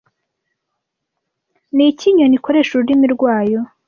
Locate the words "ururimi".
2.73-3.07